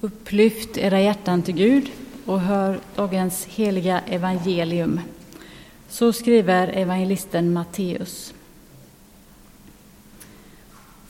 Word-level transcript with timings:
Upplyft 0.00 0.78
era 0.78 1.00
hjärtan 1.00 1.42
till 1.42 1.54
Gud 1.54 1.90
och 2.26 2.40
hör 2.40 2.78
dagens 2.96 3.44
heliga 3.44 4.00
evangelium. 4.00 5.00
Så 5.88 6.12
skriver 6.12 6.68
evangelisten 6.68 7.52
Matteus. 7.52 8.34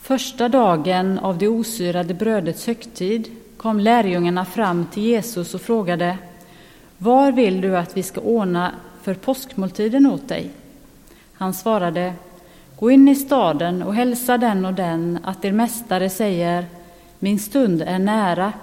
Första 0.01 0.49
dagen 0.49 1.19
av 1.19 1.37
det 1.37 1.47
osyrade 1.47 2.13
brödets 2.13 2.67
högtid 2.67 3.31
kom 3.57 3.79
lärjungarna 3.79 4.45
fram 4.45 4.85
till 4.85 5.03
Jesus 5.03 5.53
och 5.53 5.61
frågade 5.61 6.17
Var 6.97 7.31
vill 7.31 7.61
du 7.61 7.77
att 7.77 7.97
vi 7.97 8.03
ska 8.03 8.21
ordna 8.21 8.71
för 9.01 9.13
påskmåltiden 9.13 10.05
åt 10.05 10.27
dig? 10.27 10.49
Han 11.33 11.53
svarade 11.53 12.13
Gå 12.79 12.91
in 12.91 13.07
i 13.07 13.15
staden 13.15 13.83
och 13.83 13.95
hälsa 13.95 14.37
den 14.37 14.65
och 14.65 14.73
den 14.73 15.19
att 15.23 15.45
er 15.45 15.51
mästare 15.51 16.09
säger 16.09 16.65
Min 17.19 17.39
stund 17.39 17.81
är 17.81 17.99
nära. 17.99 18.53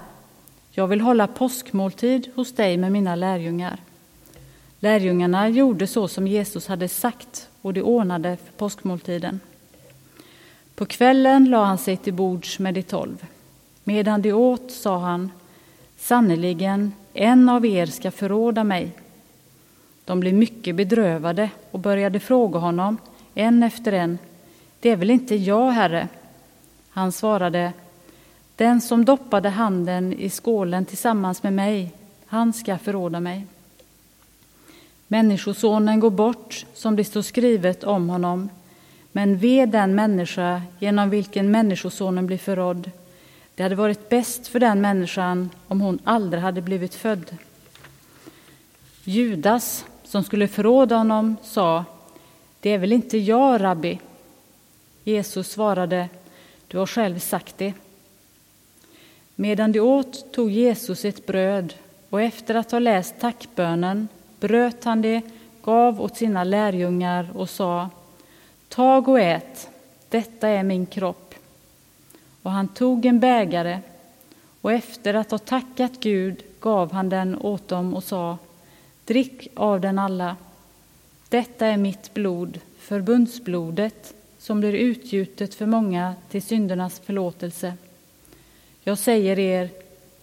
Jag 0.77 0.87
vill 0.87 1.01
hålla 1.01 1.27
påskmåltid 1.27 2.31
hos 2.35 2.51
dig 2.51 2.77
med 2.77 2.91
mina 2.91 3.15
lärjungar. 3.15 3.79
Lärjungarna 4.79 5.49
gjorde 5.49 5.87
så 5.87 6.07
som 6.07 6.27
Jesus 6.27 6.67
hade 6.67 6.87
sagt 6.87 7.49
och 7.61 7.73
de 7.73 7.81
ordnade 7.81 8.37
för 8.37 8.53
påskmåltiden. 8.53 9.39
På 10.75 10.85
kvällen 10.85 11.49
la 11.49 11.63
han 11.63 11.77
sig 11.77 11.97
till 11.97 12.13
bords 12.13 12.59
med 12.59 12.73
de 12.73 12.83
tolv. 12.83 13.25
Medan 13.83 14.21
de 14.21 14.33
åt 14.33 14.71
sa 14.71 14.97
han 14.97 15.31
Sannerligen, 15.97 16.93
en 17.13 17.49
av 17.49 17.65
er 17.65 17.85
ska 17.85 18.11
förråda 18.11 18.63
mig. 18.63 18.91
De 20.05 20.19
blev 20.19 20.33
mycket 20.33 20.75
bedrövade 20.75 21.49
och 21.71 21.79
började 21.79 22.19
fråga 22.19 22.59
honom 22.59 22.97
en 23.33 23.63
efter 23.63 23.91
en. 23.91 24.17
Det 24.79 24.89
är 24.89 24.95
väl 24.95 25.09
inte 25.09 25.35
jag, 25.35 25.71
Herre? 25.71 26.07
Han 26.89 27.11
svarade, 27.11 27.73
den 28.55 28.81
som 28.81 29.05
doppade 29.05 29.49
handen 29.49 30.13
i 30.13 30.29
skålen 30.29 30.85
tillsammans 30.85 31.43
med 31.43 31.53
mig, 31.53 31.91
han 32.25 32.53
ska 32.53 32.77
förråda 32.77 33.19
mig. 33.19 33.47
Människosonen 35.07 35.99
går 35.99 36.09
bort, 36.09 36.65
som 36.73 36.95
det 36.95 37.03
står 37.03 37.21
skrivet 37.21 37.83
om 37.83 38.09
honom, 38.09 38.49
men 39.11 39.37
ve 39.37 39.65
den 39.65 39.95
människa 39.95 40.61
genom 40.79 41.09
vilken 41.09 41.51
Människosonen 41.51 42.27
blir 42.27 42.37
förrådd. 42.37 42.91
Det 43.55 43.63
hade 43.63 43.75
varit 43.75 44.09
bäst 44.09 44.47
för 44.47 44.59
den 44.59 44.81
människan 44.81 45.49
om 45.67 45.81
hon 45.81 45.99
aldrig 46.03 46.43
hade 46.43 46.61
blivit 46.61 46.95
född. 46.95 47.37
Judas, 49.03 49.85
som 50.03 50.23
skulle 50.23 50.47
förråda 50.47 50.95
honom, 50.95 51.35
sa 51.43 51.85
det 52.59 52.69
är 52.69 52.77
väl 52.77 52.93
inte 52.93 53.17
jag, 53.17 53.61
rabbi? 53.61 53.99
Jesus 55.03 55.51
svarade, 55.51 56.09
du 56.67 56.77
har 56.77 56.85
själv 56.85 57.19
sagt 57.19 57.57
det. 57.57 57.73
Medan 59.35 59.71
de 59.71 59.79
åt 59.79 60.31
tog 60.33 60.51
Jesus 60.51 61.05
ett 61.05 61.25
bröd 61.25 61.73
och 62.09 62.21
efter 62.21 62.55
att 62.55 62.71
ha 62.71 62.79
läst 62.79 63.19
tackbönen 63.19 64.07
bröt 64.39 64.83
han 64.83 65.01
det, 65.01 65.21
gav 65.61 66.01
åt 66.01 66.17
sina 66.17 66.43
lärjungar 66.43 67.29
och 67.33 67.49
sa 67.49 67.89
Tag 68.69 69.07
och 69.07 69.19
ät, 69.19 69.69
detta 70.09 70.47
är 70.47 70.63
min 70.63 70.85
kropp. 70.85 71.35
Och 72.41 72.51
han 72.51 72.67
tog 72.67 73.05
en 73.05 73.19
bägare 73.19 73.79
och 74.61 74.71
efter 74.71 75.13
att 75.13 75.31
ha 75.31 75.37
tackat 75.37 75.91
Gud 75.99 76.43
gav 76.59 76.91
han 76.91 77.09
den 77.09 77.35
åt 77.35 77.67
dem 77.67 77.93
och 77.93 78.03
sa 78.03 78.37
Drick 79.05 79.47
av 79.55 79.81
den 79.81 79.99
alla. 79.99 80.35
Detta 81.29 81.65
är 81.65 81.77
mitt 81.77 82.13
blod, 82.13 82.59
förbundsblodet, 82.79 84.13
som 84.37 84.59
blir 84.59 84.73
utgjutet 84.73 85.55
för 85.55 85.65
många 85.65 86.15
till 86.29 86.41
syndernas 86.41 86.99
förlåtelse. 86.99 87.73
Jag 88.87 88.97
säger 88.97 89.39
er, 89.39 89.69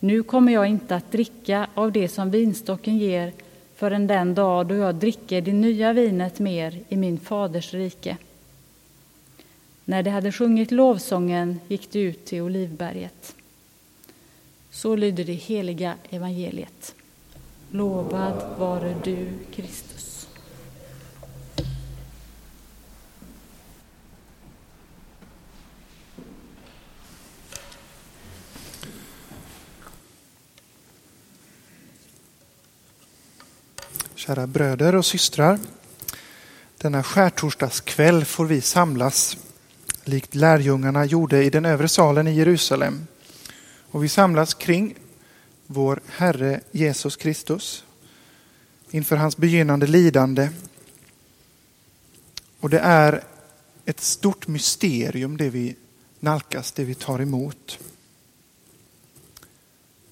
nu 0.00 0.22
kommer 0.22 0.52
jag 0.52 0.66
inte 0.66 0.96
att 0.96 1.12
dricka 1.12 1.66
av 1.74 1.92
det 1.92 2.08
som 2.08 2.30
vinstocken 2.30 2.98
ger 2.98 3.32
förrän 3.74 4.06
den 4.06 4.34
dag 4.34 4.66
då 4.66 4.74
jag 4.74 4.94
dricker 4.94 5.40
det 5.40 5.52
nya 5.52 5.92
vinet 5.92 6.38
mer 6.38 6.80
i 6.88 6.96
min 6.96 7.18
faders 7.18 7.74
rike. 7.74 8.16
När 9.84 10.02
de 10.02 10.10
hade 10.10 10.32
sjungit 10.32 10.70
lovsången 10.70 11.60
gick 11.68 11.92
de 11.92 11.98
ut 11.98 12.24
till 12.24 12.42
Olivberget. 12.42 13.34
Så 14.70 14.96
lyder 14.96 15.24
det 15.24 15.32
heliga 15.32 15.94
evangeliet. 16.10 16.94
Lovad 17.70 18.58
vare 18.58 18.94
du, 19.04 19.28
Kristus. 19.54 19.91
Kära 34.26 34.46
bröder 34.46 34.94
och 34.94 35.06
systrar. 35.06 35.58
Denna 36.78 37.02
skärtorsdagskväll 37.02 38.24
får 38.24 38.46
vi 38.46 38.60
samlas 38.60 39.36
likt 40.04 40.34
lärjungarna 40.34 41.04
gjorde 41.04 41.44
i 41.44 41.50
den 41.50 41.64
övre 41.64 41.88
salen 41.88 42.28
i 42.28 42.34
Jerusalem. 42.34 43.06
Och 43.90 44.04
vi 44.04 44.08
samlas 44.08 44.54
kring 44.54 44.94
vår 45.66 46.00
Herre 46.06 46.60
Jesus 46.72 47.16
Kristus 47.16 47.84
inför 48.90 49.16
hans 49.16 49.36
begynnande 49.36 49.86
lidande. 49.86 50.48
Och 52.60 52.70
det 52.70 52.80
är 52.80 53.24
ett 53.84 54.00
stort 54.00 54.48
mysterium 54.48 55.36
det 55.36 55.50
vi 55.50 55.76
nalkas, 56.20 56.72
det 56.72 56.84
vi 56.84 56.94
tar 56.94 57.18
emot. 57.18 57.78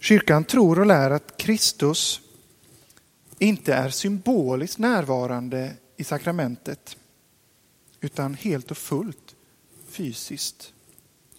Kyrkan 0.00 0.44
tror 0.44 0.78
och 0.78 0.87
lär 0.87 1.10
att 1.10 1.37
Kristus 1.37 2.21
inte 3.42 3.74
är 3.74 3.90
symboliskt 3.90 4.78
närvarande 4.78 5.72
i 5.96 6.04
sakramentet 6.04 6.96
utan 8.00 8.34
helt 8.34 8.70
och 8.70 8.78
fullt 8.78 9.36
fysiskt 9.86 10.72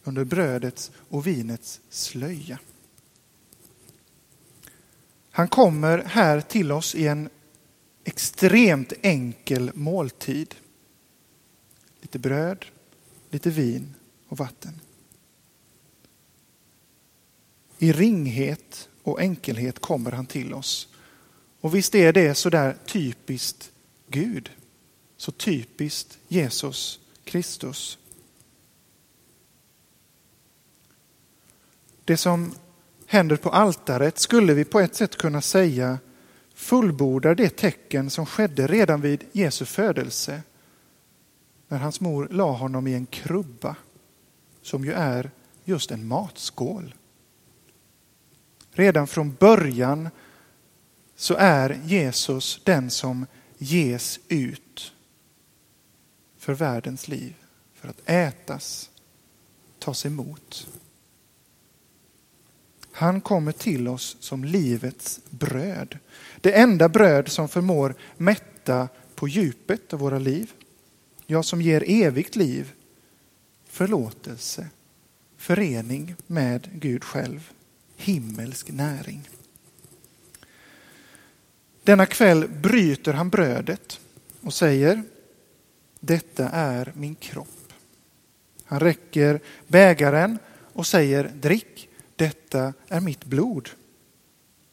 under 0.03 0.23
brödets 0.23 0.91
och 0.95 1.27
vinets 1.27 1.81
slöja. 1.89 2.59
Han 5.31 5.47
kommer 5.47 5.97
här 5.97 6.41
till 6.41 6.71
oss 6.71 6.95
i 6.95 7.07
en 7.07 7.29
extremt 8.03 8.93
enkel 9.01 9.71
måltid. 9.73 10.55
Lite 12.01 12.19
bröd, 12.19 12.65
lite 13.29 13.49
vin 13.49 13.93
och 14.27 14.37
vatten. 14.37 14.81
I 17.77 17.91
ringhet 17.91 18.89
och 19.03 19.19
enkelhet 19.19 19.79
kommer 19.79 20.11
han 20.11 20.25
till 20.25 20.53
oss 20.53 20.87
och 21.61 21.75
visst 21.75 21.95
är 21.95 22.13
det 22.13 22.35
så 22.35 22.49
där 22.49 22.77
typiskt 22.85 23.71
Gud. 24.07 24.51
Så 25.17 25.31
typiskt 25.31 26.17
Jesus 26.27 26.99
Kristus. 27.23 27.97
Det 32.05 32.17
som 32.17 32.53
händer 33.05 33.35
på 33.35 33.49
altaret 33.49 34.19
skulle 34.19 34.53
vi 34.53 34.65
på 34.65 34.79
ett 34.79 34.95
sätt 34.95 35.17
kunna 35.17 35.41
säga 35.41 35.99
fullbordar 36.53 37.35
det 37.35 37.49
tecken 37.49 38.09
som 38.09 38.25
skedde 38.25 38.67
redan 38.67 39.01
vid 39.01 39.23
Jesu 39.31 39.65
födelse. 39.65 40.41
När 41.67 41.77
hans 41.77 42.01
mor 42.01 42.27
la 42.31 42.51
honom 42.51 42.87
i 42.87 42.93
en 42.93 43.05
krubba 43.05 43.75
som 44.61 44.85
ju 44.85 44.91
är 44.91 45.31
just 45.63 45.91
en 45.91 46.07
matskål. 46.07 46.95
Redan 48.71 49.07
från 49.07 49.33
början 49.33 50.09
så 51.21 51.35
är 51.35 51.81
Jesus 51.85 52.61
den 52.63 52.89
som 52.89 53.25
ges 53.57 54.19
ut 54.27 54.93
för 56.37 56.53
världens 56.53 57.07
liv, 57.07 57.35
för 57.73 57.87
att 57.87 58.01
ätas, 58.05 58.89
tas 59.79 60.05
emot. 60.05 60.67
Han 62.91 63.21
kommer 63.21 63.51
till 63.51 63.87
oss 63.87 64.17
som 64.19 64.43
livets 64.43 65.19
bröd. 65.29 65.97
Det 66.41 66.53
enda 66.53 66.89
bröd 66.89 67.29
som 67.29 67.49
förmår 67.49 67.95
mätta 68.17 68.89
på 69.15 69.27
djupet 69.27 69.93
av 69.93 69.99
våra 69.99 70.19
liv. 70.19 70.51
Ja, 71.25 71.43
som 71.43 71.61
ger 71.61 71.83
evigt 71.87 72.35
liv, 72.35 72.71
förlåtelse, 73.65 74.69
förening 75.37 76.15
med 76.27 76.69
Gud 76.73 77.03
själv, 77.03 77.51
himmelsk 77.95 78.71
näring. 78.71 79.29
Denna 81.91 82.05
kväll 82.05 82.47
bryter 82.47 83.13
han 83.13 83.29
brödet 83.29 83.99
och 84.41 84.53
säger 84.53 85.03
Detta 85.99 86.49
är 86.49 86.91
min 86.95 87.15
kropp. 87.15 87.73
Han 88.63 88.79
räcker 88.79 89.39
bägaren 89.67 90.37
och 90.73 90.87
säger 90.87 91.31
Drick, 91.35 91.89
detta 92.15 92.73
är 92.87 92.99
mitt 92.99 93.25
blod 93.25 93.69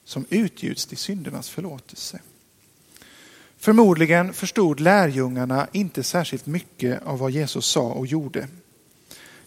som 0.05 0.26
utgjuts 0.31 0.87
till 0.87 0.97
syndernas 0.97 1.49
förlåtelse. 1.49 2.20
Förmodligen 3.56 4.32
förstod 4.32 4.81
lärjungarna 4.81 5.69
inte 5.73 6.03
särskilt 6.03 6.47
mycket 6.47 7.03
av 7.03 7.19
vad 7.19 7.31
Jesus 7.31 7.67
sa 7.67 7.93
och 7.93 8.06
gjorde. 8.06 8.49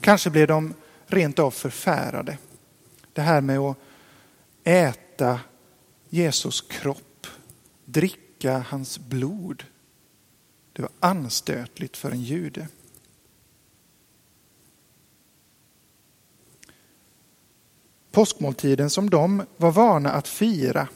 Kanske 0.01 0.29
blev 0.29 0.47
de 0.47 0.73
rent 1.07 1.39
av 1.39 1.51
förfärade. 1.51 2.38
Det 3.13 3.21
här 3.21 3.41
med 3.41 3.59
att 3.59 3.77
äta 4.63 5.39
Jesus 6.09 6.62
kropp, 6.62 6.97
dricka 7.91 8.65
hans 8.67 8.99
blod. 8.99 9.63
Det 10.73 10.81
var 10.81 10.91
anstötligt 10.99 11.97
för 11.97 12.11
en 12.11 12.21
jude. 12.21 12.67
Påskmåltiden 18.11 18.89
som 18.89 19.09
de 19.09 19.43
var 19.57 19.71
vana 19.71 20.11
att 20.11 20.27
fira 20.27 20.88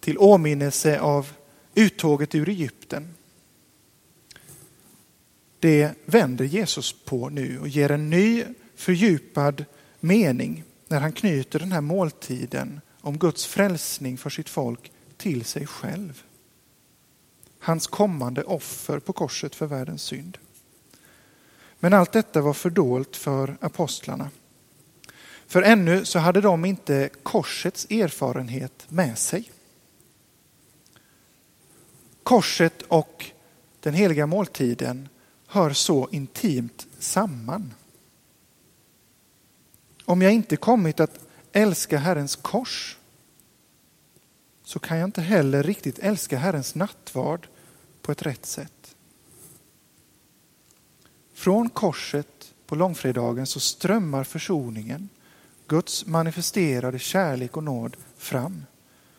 till 0.00 0.18
åminnelse 0.18 1.00
av 1.00 1.32
uttåget 1.74 2.34
ur 2.34 2.48
Egypten. 2.48 3.14
Det 5.58 5.90
vänder 6.04 6.44
Jesus 6.44 6.92
på 7.04 7.28
nu 7.28 7.58
och 7.60 7.68
ger 7.68 7.90
en 7.90 8.10
ny 8.10 8.44
fördjupad 8.74 9.64
mening 10.00 10.64
när 10.88 11.00
han 11.00 11.12
knyter 11.12 11.58
den 11.58 11.72
här 11.72 11.80
måltiden 11.80 12.80
om 13.00 13.18
Guds 13.18 13.46
frälsning 13.46 14.18
för 14.18 14.30
sitt 14.30 14.48
folk 14.48 14.92
till 15.16 15.44
sig 15.44 15.66
själv. 15.66 16.22
Hans 17.58 17.86
kommande 17.86 18.42
offer 18.42 18.98
på 18.98 19.12
korset 19.12 19.54
för 19.54 19.66
världens 19.66 20.02
synd. 20.02 20.38
Men 21.78 21.92
allt 21.92 22.12
detta 22.12 22.40
var 22.40 22.52
fördolt 22.52 23.16
för 23.16 23.56
apostlarna. 23.60 24.30
För 25.46 25.62
ännu 25.62 26.04
så 26.04 26.18
hade 26.18 26.40
de 26.40 26.64
inte 26.64 27.10
korsets 27.22 27.86
erfarenhet 27.90 28.86
med 28.88 29.18
sig. 29.18 29.50
Korset 32.22 32.82
och 32.82 33.30
den 33.80 33.94
heliga 33.94 34.26
måltiden 34.26 35.08
hör 35.46 35.72
så 35.72 36.08
intimt 36.12 36.86
samman. 36.98 37.74
Om 40.04 40.22
jag 40.22 40.32
inte 40.32 40.56
kommit 40.56 41.00
att 41.00 41.18
älska 41.52 41.98
Herrens 41.98 42.36
kors 42.36 42.98
så 44.66 44.78
kan 44.78 44.98
jag 44.98 45.08
inte 45.08 45.22
heller 45.22 45.62
riktigt 45.62 45.98
älska 45.98 46.38
Herrens 46.38 46.74
nattvard 46.74 47.48
på 48.02 48.12
ett 48.12 48.22
rätt 48.22 48.46
sätt. 48.46 48.96
Från 51.34 51.68
korset 51.68 52.54
på 52.66 52.74
långfredagen 52.74 53.46
så 53.46 53.60
strömmar 53.60 54.24
försoningen, 54.24 55.08
Guds 55.66 56.06
manifesterade 56.06 56.98
kärlek 56.98 57.56
och 57.56 57.64
nåd 57.64 57.96
fram. 58.16 58.64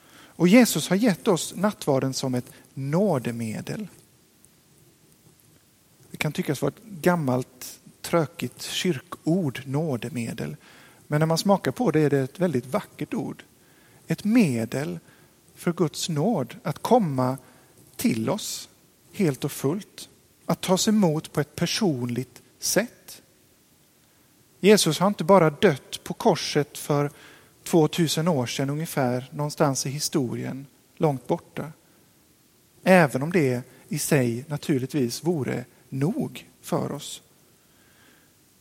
Och 0.10 0.48
Jesus 0.48 0.90
har 0.90 0.96
gett 0.96 1.28
oss 1.28 1.56
nattvarden 1.56 2.14
som 2.14 2.36
ett 2.36 2.52
nådemedel. 2.74 3.88
Det 6.12 6.18
kan 6.18 6.32
tyckas 6.32 6.62
vara 6.62 6.74
ett 6.78 6.84
gammalt 6.84 7.80
trökigt 8.02 8.62
kyrkord, 8.62 9.62
nådemedel. 9.66 10.56
Men 11.08 11.20
när 11.20 11.26
man 11.26 11.38
smakar 11.38 11.72
på 11.72 11.92
det 11.92 12.00
är 12.00 12.10
det 12.10 12.20
ett 12.20 12.40
väldigt 12.40 12.66
vackert 12.66 13.14
ord. 13.14 13.44
Ett 14.08 14.24
medel 14.24 15.00
för 15.58 15.74
Guds 15.74 16.10
nåd 16.10 16.56
att 16.64 16.82
komma 16.82 17.38
till 17.96 18.30
oss 18.30 18.70
helt 19.12 19.44
och 19.44 19.52
fullt. 19.52 20.10
Att 20.46 20.62
tas 20.62 20.88
emot 20.88 21.34
på 21.34 21.42
ett 21.42 21.56
personligt 21.56 22.42
sätt. 22.60 23.22
Jesus 24.60 25.00
har 25.00 25.08
inte 25.08 25.24
bara 25.24 25.50
dött 25.50 26.04
på 26.04 26.14
korset 26.14 26.78
för 26.78 27.12
2000 27.64 28.28
år 28.28 28.46
sedan 28.46 28.70
ungefär, 28.70 29.30
någonstans 29.32 29.86
i 29.86 29.90
historien, 29.90 30.66
långt 30.96 31.28
borta. 31.28 31.72
Även 32.84 33.24
om 33.24 33.32
det 33.32 33.62
i 33.88 34.00
sig 34.00 34.46
naturligtvis 34.48 35.24
vore 35.24 35.66
nog 35.90 36.48
för 36.62 36.92
oss. 36.92 37.22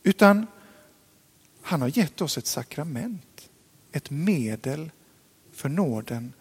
Utan 0.03 0.47
han 1.61 1.81
har 1.81 1.97
gett 1.97 2.21
oss 2.21 2.37
ett 2.37 2.47
sakrament, 2.47 3.49
ett 3.91 4.09
medel 4.09 4.91
för 5.53 5.69
nåden 5.69 6.33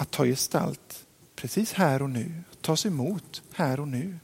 att 0.00 0.10
ta 0.10 0.24
gestalt 0.24 1.06
precis 1.36 1.72
här 1.72 2.02
och 2.02 2.10
nu, 2.10 2.32
tas 2.60 2.86
emot 2.86 3.42
här 3.52 3.80
och 3.80 3.88
nu. 3.88 4.18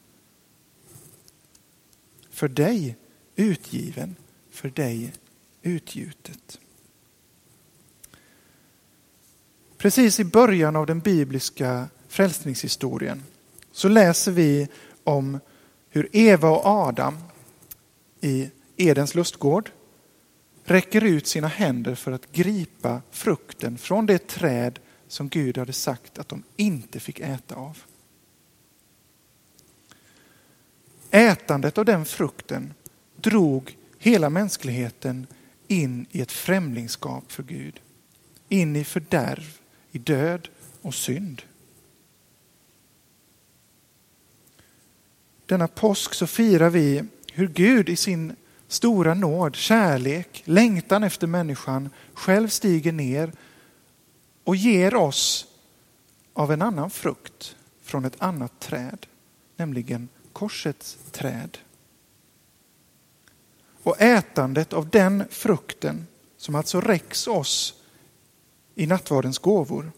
För 2.31 2.49
dig 2.49 2.97
utgiven, 3.35 4.17
för 4.51 4.69
dig 4.71 5.13
utgjutet. 5.63 6.61
Precis 9.79 10.21
i 10.21 10.25
början 10.25 10.77
av 10.77 10.87
den 10.87 11.01
bibliska 11.01 11.89
frälsningshistorien 12.09 13.23
så 13.73 13.89
läser 13.89 14.33
vi 14.33 14.69
om 15.05 15.41
hur 15.89 16.09
Eva 16.13 16.51
och 16.51 16.67
Adam 16.67 17.19
i 18.21 18.51
Edens 18.77 19.15
lustgård 19.15 19.71
räcker 20.65 21.05
ut 21.05 21.27
sina 21.27 21.49
händer 21.49 21.95
för 21.95 22.13
att 22.13 22.33
gripa 22.33 23.03
frukten 23.11 23.79
från 23.79 24.07
det 24.07 24.29
träd 24.29 24.79
som 25.09 25.29
Gud 25.29 25.59
hade 25.59 25.73
sagt 25.73 26.19
att 26.19 26.29
de 26.29 26.43
inte 26.57 27.01
fick 27.01 27.21
äta 27.21 27.55
av. 27.55 27.79
Ätandet 31.11 31.79
av 31.79 31.85
den 31.85 32.05
frukten 32.05 32.75
drog 33.17 33.77
hela 33.99 34.31
mänskligheten 34.31 35.27
in 35.69 36.07
i 36.11 36.21
ett 36.21 36.33
främlingskap 36.33 37.33
för 37.33 37.43
Gud. 37.43 37.81
In 38.49 38.77
i 38.77 38.85
fördärv, 38.85 39.59
i 39.91 39.99
död 39.99 40.49
och 40.83 40.95
synd. 40.95 41.43
Denna 45.47 45.69
påsk 45.69 46.15
så 46.15 46.27
firar 46.27 46.71
vi 46.71 47.05
hur 47.33 47.49
Gud 47.49 47.89
i 47.89 47.97
sin 47.97 48.37
stora 48.69 49.15
nåd, 49.15 49.57
kärlek, 49.57 50.43
längtan 50.45 51.05
efter 51.05 51.27
människan 51.27 51.91
själv 52.15 52.49
stiger 52.49 52.93
ner 52.93 53.33
och 54.47 54.57
ger 54.57 54.95
oss 54.95 55.47
av 56.33 56.53
en 56.53 56.63
annan 56.63 56.91
frukt 56.91 57.57
från 57.83 58.05
ett 58.05 58.23
annat 58.23 58.61
träd, 58.61 59.07
nämligen 59.57 60.09
korsets 60.33 60.99
träd. 61.11 61.59
Och 63.83 64.01
ätandet 64.03 64.73
av 64.73 64.89
den 64.89 65.25
frukten 65.31 66.07
som 66.37 66.55
alltså 66.55 66.81
räcks 66.81 67.27
oss 67.27 67.75
i 68.75 68.87
nattvardens 68.87 69.39
gåvor. 69.39 69.93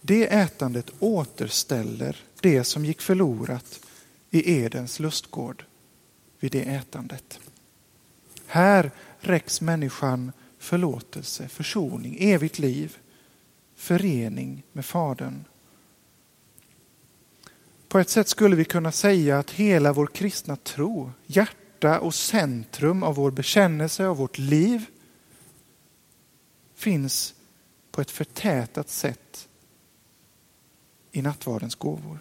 Det 0.00 0.34
ätandet 0.34 0.90
återställer 0.98 2.24
det 2.40 2.64
som 2.64 2.84
gick 2.84 3.00
förlorat 3.00 3.80
i 4.30 4.60
Edens 4.60 5.00
lustgård 5.00 5.64
vid 6.40 6.52
det 6.52 6.62
ätandet. 6.62 7.40
Här 8.46 8.90
räcks 9.20 9.60
människan 9.60 10.32
förlåtelse, 10.66 11.48
försoning, 11.48 12.16
evigt 12.20 12.58
liv, 12.58 12.96
förening 13.74 14.62
med 14.72 14.84
Fadern. 14.84 15.44
På 17.88 17.98
ett 17.98 18.08
sätt 18.08 18.28
skulle 18.28 18.56
vi 18.56 18.64
kunna 18.64 18.92
säga 18.92 19.38
att 19.38 19.50
hela 19.50 19.92
vår 19.92 20.06
kristna 20.06 20.56
tro, 20.56 21.12
hjärta 21.26 22.00
och 22.00 22.14
centrum 22.14 23.02
av 23.02 23.14
vår 23.14 23.30
bekännelse 23.30 24.06
av 24.06 24.16
vårt 24.16 24.38
liv 24.38 24.84
finns 26.74 27.34
på 27.90 28.00
ett 28.00 28.10
förtätat 28.10 28.88
sätt 28.88 29.48
i 31.12 31.22
nattvardens 31.22 31.74
gåvor. 31.74 32.18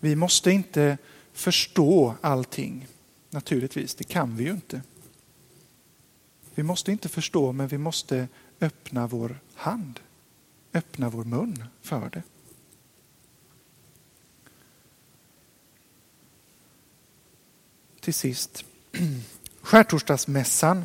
Vi 0.00 0.16
måste 0.16 0.50
inte 0.50 0.98
förstå 1.32 2.14
allting. 2.20 2.86
Naturligtvis, 3.30 3.94
det 3.94 4.04
kan 4.04 4.36
vi 4.36 4.44
ju 4.44 4.50
inte. 4.50 4.82
Vi 6.54 6.62
måste 6.62 6.92
inte 6.92 7.08
förstå, 7.08 7.52
men 7.52 7.68
vi 7.68 7.78
måste 7.78 8.28
öppna 8.60 9.06
vår 9.06 9.40
hand, 9.54 10.00
öppna 10.74 11.08
vår 11.08 11.24
mun 11.24 11.64
för 11.82 12.10
det. 12.10 12.22
Till 18.00 18.14
sist, 18.14 18.64
skärtorsdagsmässan 19.62 20.84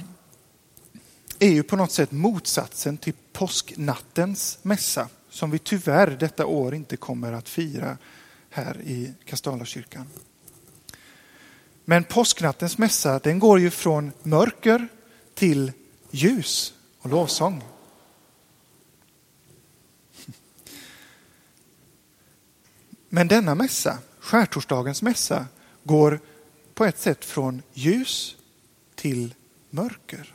är 1.40 1.50
ju 1.50 1.64
på 1.64 1.76
något 1.76 1.92
sätt 1.92 2.12
motsatsen 2.12 2.98
till 2.98 3.14
påsknattens 3.34 4.60
mässa 4.62 5.10
som 5.30 5.52
vi 5.52 5.60
tyvärr 5.60 6.08
detta 6.08 6.46
år 6.46 6.76
inte 6.76 6.98
kommer 6.98 7.34
att 7.34 7.50
fira 7.50 7.98
här 8.50 8.82
i 8.82 9.14
kastalakyrkan. 9.26 10.08
Men 11.86 12.04
påsknattens 12.04 12.78
mässa 12.78 13.20
den 13.20 13.40
går 13.40 13.60
ju 13.60 13.70
från 13.70 14.12
mörker 14.24 14.88
till 15.36 15.72
ljus 16.12 16.74
och 17.00 17.10
lovsång. 17.10 17.64
Men 23.10 23.28
denna 23.28 23.56
mässa, 23.56 23.98
skärtorsdagens 24.20 25.02
mässa, 25.02 25.48
går 25.84 26.20
på 26.74 26.86
ett 26.86 27.00
sätt 27.00 27.26
från 27.26 27.62
ljus 27.74 28.36
till 28.96 29.36
mörker. 29.70 30.34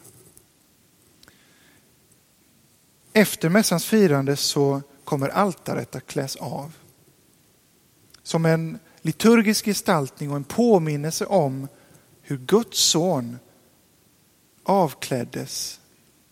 Efter 3.13 3.49
mässans 3.49 3.85
firande 3.85 4.37
så 4.37 4.83
kommer 5.05 5.29
altaret 5.29 5.97
att 5.97 6.07
kläs 6.07 6.37
av. 6.37 6.73
Som 8.23 8.45
en 8.45 8.79
liturgisk 9.03 9.65
gestaltning 9.65 10.31
och 10.31 10.37
en 10.37 10.45
påminnelse 10.45 11.27
om 11.27 11.69
hur 12.23 12.39
Guds 12.39 12.79
son 12.79 13.39
avkläddes 14.63 15.81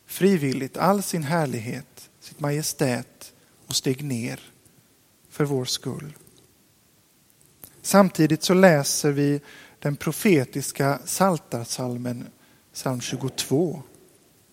frivilligt 0.07 0.77
all 0.77 1.03
sin 1.03 1.23
härlighet, 1.23 2.11
sitt 2.21 2.41
majestät 2.41 3.33
och 3.67 3.77
steg 3.77 4.05
ner 4.05 4.41
för 5.29 5.45
vår 5.45 5.65
skull. 5.65 6.17
Samtidigt 7.83 8.43
så 8.43 8.55
läser 8.55 9.13
vi 9.13 9.41
den 9.79 9.97
profetiska 9.97 10.99
saltarsalmen, 11.05 12.27
psalm 12.73 13.01
22. 13.01 13.83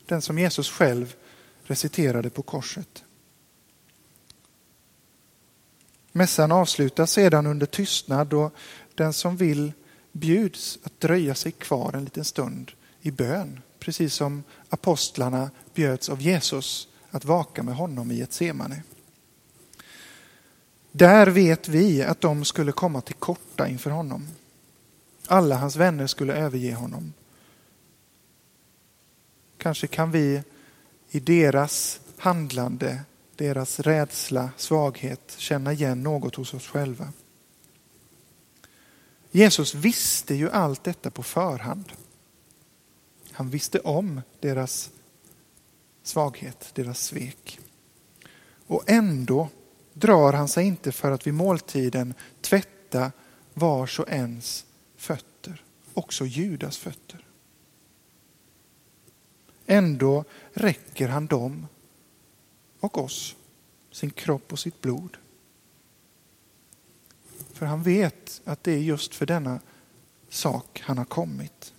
Den 0.06 0.22
som 0.22 0.40
Jesus 0.40 0.70
själv 0.70 1.16
reciterade 1.64 2.30
på 2.30 2.42
korset. 2.42 3.04
Mässan 6.12 6.52
avslutas 6.52 7.12
sedan 7.12 7.48
under 7.48 7.66
tystnad 7.66 8.34
och 8.34 8.54
den 8.96 9.14
som 9.14 9.38
vill 9.38 9.74
bjuds 10.12 10.80
att 10.84 11.00
dröja 11.00 11.36
sig 11.36 11.52
kvar 11.52 11.94
en 11.94 12.04
liten 12.04 12.26
stund 12.26 12.72
i 13.06 13.12
bön, 13.12 13.62
precis 13.80 14.14
som 14.14 14.44
apostlarna 14.70 15.50
bjöds 15.74 16.10
av 16.10 16.22
Jesus 16.22 16.88
att 17.12 17.26
vaka 17.26 17.64
med 17.64 17.76
honom 17.76 18.12
i 18.12 18.22
ett 18.22 18.34
semane. 18.34 18.84
Där 20.92 21.28
vet 21.28 21.68
vi 21.68 22.04
att 22.04 22.22
de 22.22 22.46
skulle 22.46 22.72
komma 22.72 23.02
till 23.02 23.16
korta 23.16 23.68
inför 23.68 23.90
honom. 23.90 24.28
Alla 25.28 25.56
hans 25.56 25.76
vänner 25.76 26.08
skulle 26.08 26.34
överge 26.34 26.74
honom. 26.74 27.14
Kanske 29.58 29.88
kan 29.88 30.12
vi 30.12 30.44
i 31.10 31.20
deras 31.20 32.00
handlande, 32.18 33.00
deras 33.36 33.80
rädsla, 33.80 34.50
svaghet 34.58 35.36
känna 35.38 35.74
igen 35.74 36.04
något 36.04 36.36
hos 36.36 36.54
oss 36.54 36.68
själva. 36.68 37.14
Jesus 39.32 39.76
visste 39.76 40.36
ju 40.36 40.50
allt 40.50 40.84
detta 40.84 41.12
på 41.12 41.24
förhand. 41.24 41.92
Han 43.36 43.50
visste 43.50 43.80
om 43.80 44.22
deras 44.40 44.92
svaghet, 46.04 46.70
deras 46.74 47.00
svek. 47.00 47.60
Och 48.68 48.84
ändå 48.88 49.50
drar 49.94 50.34
han 50.34 50.48
sig 50.48 50.66
inte 50.66 50.92
för 50.92 51.12
att 51.12 51.28
vid 51.28 51.34
måltiden 51.34 52.14
tvätta 52.42 53.12
vars 53.54 54.00
och 54.00 54.10
ens 54.10 54.66
fötter, 54.96 55.64
också 55.94 56.26
Judas 56.26 56.78
fötter. 56.78 57.26
Ändå 59.66 60.24
räcker 60.54 61.08
han 61.08 61.28
dem 61.28 61.68
och 62.80 62.98
oss 62.98 63.36
sin 63.92 64.10
kropp 64.10 64.52
och 64.52 64.60
sitt 64.60 64.82
blod. 64.82 65.18
För 67.54 67.66
han 67.66 67.84
vet 67.84 68.42
att 68.46 68.64
det 68.64 68.72
är 68.72 68.80
just 68.80 69.16
för 69.16 69.26
denna 69.26 69.60
sak 70.30 70.82
han 70.86 70.98
har 70.98 71.06
kommit. 71.06 71.75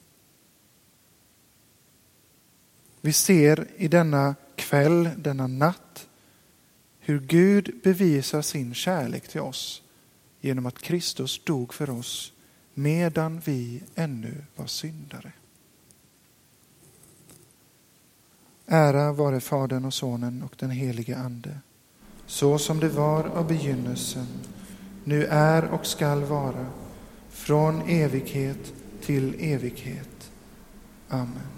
Vi 3.07 3.13
ser 3.13 3.67
i 3.77 3.89
denna 3.89 4.35
kväll, 4.57 5.11
denna 5.17 5.47
natt, 5.47 6.09
hur 6.99 7.21
Gud 7.21 7.81
bevisar 7.85 8.43
sin 8.43 8.75
kärlek 8.75 9.29
till 9.29 9.41
oss 9.41 9.83
genom 10.41 10.67
att 10.67 10.79
Kristus 10.79 11.45
dog 11.45 11.75
för 11.75 11.91
oss 11.91 12.33
medan 12.75 13.41
vi 13.45 13.83
ännu 13.95 14.45
var 14.57 14.67
syndare. 14.67 15.33
Ära 18.67 19.13
vare 19.13 19.41
Fadern 19.41 19.85
och 19.85 19.95
Sonen 19.95 20.43
och 20.43 20.55
den 20.59 20.71
helige 20.71 21.17
Ande, 21.17 21.59
så 22.27 22.59
som 22.59 22.81
det 22.81 22.89
var 22.89 23.25
av 23.25 23.49
begynnelsen, 23.49 24.27
nu 25.05 25.25
är 25.27 25.65
och 25.65 25.87
skall 25.87 26.25
vara, 26.25 26.67
från 27.31 27.83
evighet 27.83 28.73
till 29.01 29.35
evighet. 29.39 30.31
Amen. 31.09 31.56